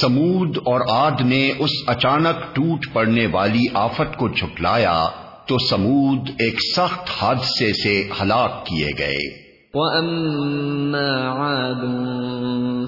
[0.00, 5.04] سمود اور آد نے اس اچانک ٹوٹ پڑنے والی آفت کو جھٹلایا۔
[5.46, 9.44] تو سمود ایک سخت حادثے سے ہلاک کیے گئے۔
[9.74, 11.84] وأما عاد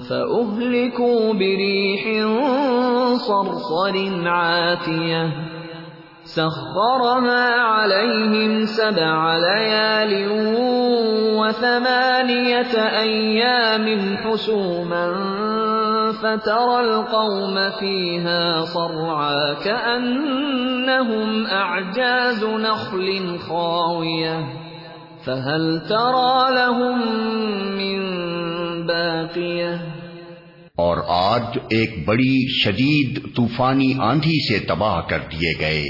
[0.07, 2.03] فأهلكوا بريح
[3.19, 5.27] صرصر عاتية
[6.25, 10.13] سخرها عليهم سبع ليال
[11.39, 15.05] وثمانية أيام حسوما
[16.27, 24.41] فترى القوم فيها صرعا كأنهم أعجاز نخل خاوية
[25.25, 26.99] فهل ترى لهم
[27.77, 28.01] من
[28.87, 29.75] باقية؟
[30.75, 35.85] اور آج ایک بڑی شدید طوفانی آندھی سے تباہ کر دیے گئے۔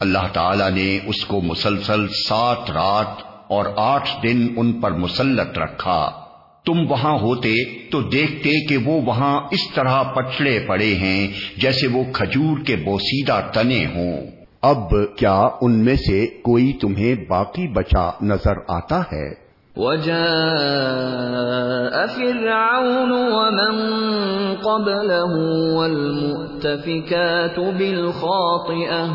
[0.00, 6.21] اللہ تعالی نے اس کو مسلسل سات رات اور آٹھ دن ان پر مسلط رکھا۔
[6.66, 7.54] تم وہاں ہوتے
[7.90, 11.28] تو دیکھتے کہ وہ وہاں اس طرح پچڑے پڑے ہیں
[11.60, 14.26] جیسے وہ کھجور کے بوسیدہ تنے ہوں۔
[14.62, 19.42] اب کیا ان میں سے کوئی تمہیں باقی بچا نظر آتا ہے؟
[19.76, 20.18] وجاء
[22.16, 23.78] فرعون ومن
[24.62, 25.38] قبله
[25.78, 26.78] والمؤتفكات
[27.78, 29.06] بالخاطئة،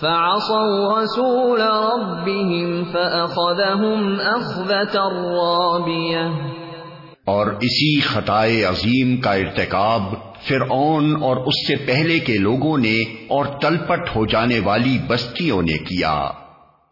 [0.00, 4.98] فعصوا رسول ربهم فأخذهم أخذة
[5.36, 6.59] رابية.
[7.30, 10.02] اور اسی خطائے عظیم کا ارتکاب
[10.48, 15.78] فرعون اور اس سے پہلے کے لوگوں نے اور تلپٹ ہو جانے والی بستیوں نے
[15.78, 16.28] کیا۔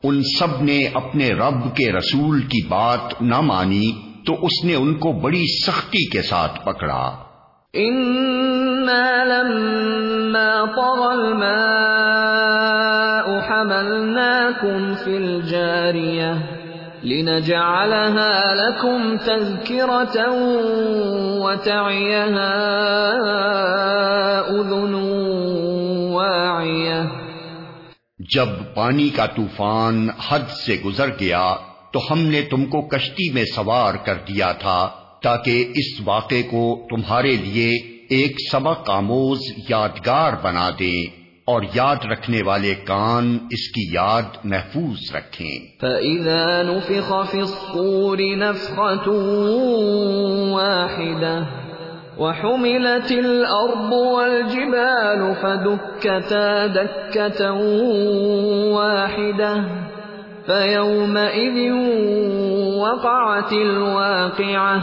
[0.04, 3.92] ان سب نے اپنے رب کے رسول کی بات نہ مانی
[4.26, 7.16] تو اس نے ان کو بڑی سختی کے ساتھ پکڑا۔
[7.74, 15.40] لما طغى الماء حملناكم في
[17.04, 20.16] لنجعلها لكم تذكرة
[21.44, 22.54] وتعيها
[24.50, 24.94] أذن
[26.14, 27.06] واعية
[28.34, 31.56] جب پانی کا طوفان حد سے گزر گیا
[31.92, 34.88] تو ہم نے تم کو کشتی میں سوار کر دیا تھا
[35.22, 37.70] تاکہ اس واقعے کو تمہارے لیے
[38.10, 39.38] ایک سبق آموز
[39.68, 41.17] یادگار بنا دیں۔
[41.48, 49.08] اور یاد رکھنے والے کان اس کی یاد محفوظ رکھیں۔ فَإِذَا نُفِخَ فِي الصُّورِ نَفْخَةٌ
[50.52, 51.42] وَاحِدَةٌ
[52.18, 57.50] وَحُمِلَتِ الْأَرْضُ وَالْجِبَالُ فَدُكَّتَا دَكَّةً
[58.72, 59.64] وَاحِدَةً
[60.46, 61.72] فَيَوْمَئِذٍ
[62.78, 64.82] وَقَعَتِ الْوَاقِعَةُ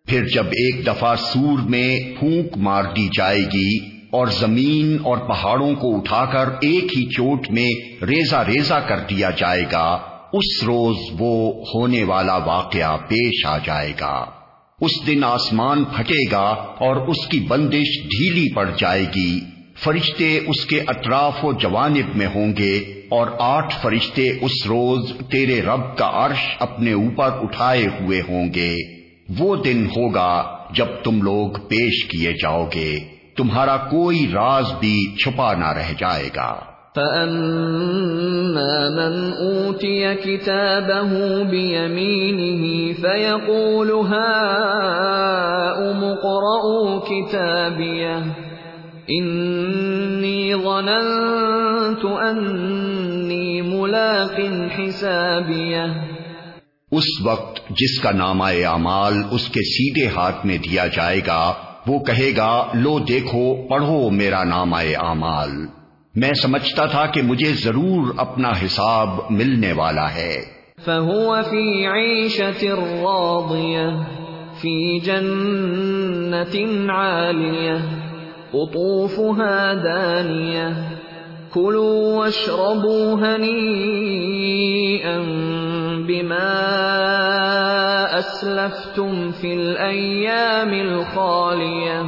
[0.06, 3.78] پھر جب ایک دفعہ سور میں پھونک مار دی جائے گی
[4.10, 7.70] اور زمین اور پہاڑوں کو اٹھا کر ایک ہی چوٹ میں
[8.04, 10.00] ریزا ریزا کر دیا جائے گا،
[10.32, 14.24] اس روز وہ ہونے والا واقعہ پیش آ جائے گا۔
[14.80, 19.40] اس دن آسمان پھٹے گا اور اس کی بندش ڈھیلی پڑ جائے گی۔
[19.78, 25.62] فرشتے اس کے اطراف و جوانب میں ہوں گے۔ اور آٹھ فرشتے اس روز تیرے
[25.62, 28.76] رب کا عرش اپنے اوپر اٹھائے ہوئے ہوں گے۔
[29.38, 32.98] وہ دن ہوگا جب تم لوگ پیش کیے جاؤ گے۔
[33.36, 36.54] تمہارا کوئی راز بھی چھپا نہ رہ جائے گا۔
[36.94, 37.28] فَأَمَّا
[38.88, 44.34] مَنْ أُوتِيَ كِتَابَهُ بِيَمِينِهِ فَيَقُولُ هَاؤُمُ
[46.04, 48.51] اقْرَءُوا كِتَابِيَهْ
[49.20, 54.40] إِنِّي ظَنَنْتُ أَنِّي ملاق
[54.80, 55.86] حسابيه.
[56.92, 61.54] اس وقت جس کا نامہ اعمال اس کے سیدھے ہاتھ میں دیا جائے گا
[61.86, 65.50] وہ کہے گا لو دیکھو پڑھو میرا نامہ اعمال۔
[66.14, 74.02] میں سمجھتا تھا کہ مجھے ضرور اپنا حساب ملنے والا ہے۔ فهو في عيشة راضية
[74.60, 78.11] في جنة عالية۔
[78.52, 80.96] قطوفها دانية.
[81.50, 84.26] كلوا واشربوا هنيئا
[86.06, 86.62] بما
[88.20, 92.04] أسلفتم في الأيام الخالية.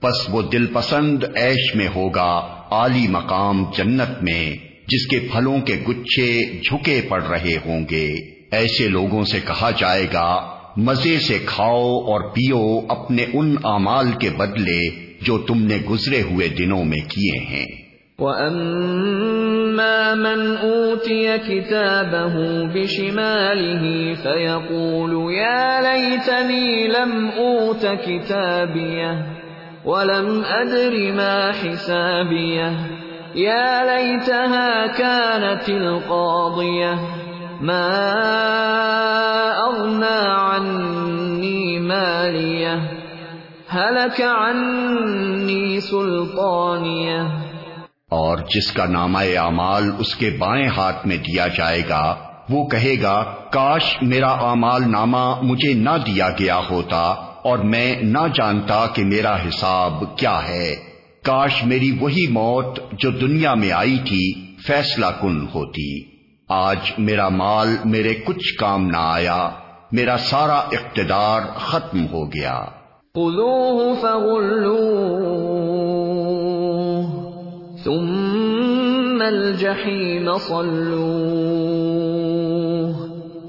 [0.00, 4.56] پس وہ دل پسند ایش میں ہوگا عالی مقام جنت میں،
[4.88, 8.08] جس کے پھلوں کے گچھے جھکے پڑ رہے ہوں گے۔
[8.52, 14.30] ایسے لوگوں سے کہا جائے گا، مزے سے کھاؤ اور پیو اپنے ان اعمال کے
[14.36, 22.36] بدلے جو تم نے گزرے ہوئے دنوں میں کیے ہیں۔ وَأَمَّا مَنْ أُوتِيَ كِتَابَهُ
[22.74, 29.14] بِشِمَالِهِ فَيَقُولُ يَا لَيْتَنِي لَمْ أُوتَ كِتَابِيَهْ
[29.84, 32.72] وَلَمْ أَدْرِ مَا حِسَابِيَهْ
[33.34, 36.94] يَا لَيْتَهَا كَانَتِ الْقَاضِيَةِ
[37.60, 37.90] مَا
[39.68, 43.00] أَغْنَى عَنِّي مَالِيَهْ
[43.76, 47.42] هَلَكَ عَنِّي سُلْطَانِيَهْ؟
[48.10, 52.16] اور جس کا نامہ اعمال اس کے بائیں ہاتھ میں دیا جائے گا،
[52.48, 57.00] وہ کہے گا، کاش میرا اعمال نامہ مجھے نہ دیا گیا ہوتا
[57.42, 60.74] اور میں نہ جانتا کہ میرا حساب کیا ہے۔
[61.24, 66.00] کاش میری وہی موت جو دنیا میں آئی تھی، فیصلہ کن ہوتی۔
[66.48, 69.50] آج میرا مال میرے کچھ کام نہ آیا،
[69.92, 72.64] میرا سارا اقتدار ختم ہو گیا۔
[77.84, 80.76] ثم الجحيم صلوه،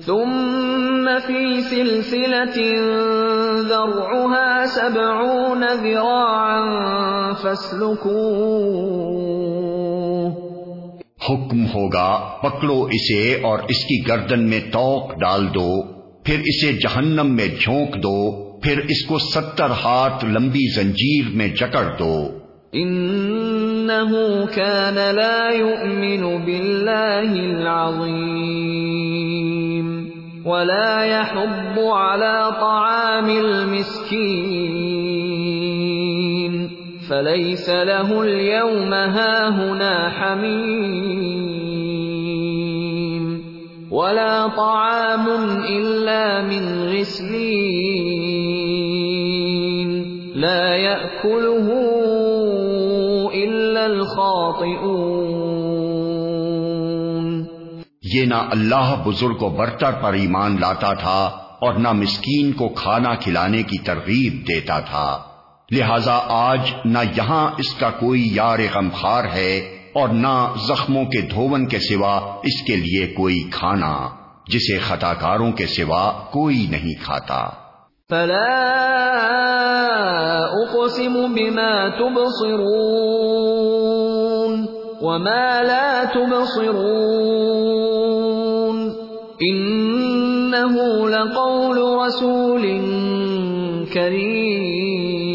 [0.05, 2.57] ثم في سلسلة
[3.69, 6.63] ذرعها سبعون ذراعا
[7.33, 8.15] فاسلكوه.
[11.29, 15.83] حکم ہوگا، پکڑو اسے اور اس کی گردن میں توق ڈال دو،
[16.23, 21.83] پھر اسے جہنم میں جھونک دو۔ پھر اس کو ستر ہاتھ لمبی زنجیر میں جکڑ
[21.99, 22.29] دو۔
[22.73, 24.11] انه
[24.53, 28.51] كان لا يؤمن بالله العظيم
[30.45, 34.21] ولا يحب على طعام المسكين
[37.07, 41.01] فليس له اليوم هاهنا حميم
[43.91, 45.25] ولا طعام
[45.69, 48.40] الا من غسلين
[50.41, 51.69] لا ياكله
[58.03, 63.15] یہ نہ اللہ بزرگ و برتر پر ایمان لاتا تھا اور نہ مسکین کو کھانا
[63.15, 65.19] کھلانے کی ترغیب دیتا تھا۔
[65.71, 69.57] لہذا آج نہ یہاں اس کا کوئی یار غمخار ہے
[69.93, 74.09] اور نہ زخموں کے دھون کے سوا اس کے لیے کوئی کھانا،
[74.47, 77.60] جسے خطا کاروں کے سوا کوئی نہیں کھاتا۔
[78.11, 78.51] فلا
[80.63, 82.91] اقسم بما تبصرون
[85.01, 87.21] وما لا تبصرون
[89.41, 90.75] انه
[91.09, 92.61] لقول رسول
[93.93, 95.31] كريم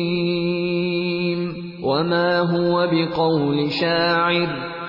[1.83, 4.49] وما هو بقول شاعر